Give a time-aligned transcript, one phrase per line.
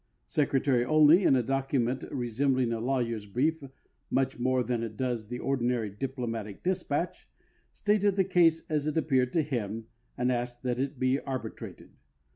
[0.25, 3.63] Secretary OIney, in a document resembling a laAvyer's brief
[4.09, 7.29] much more than it does the ordinar}^ diplomatic dispatch,
[7.71, 9.85] stated the case as it appeared to him
[10.17, 11.91] and asked that it be arbitrated.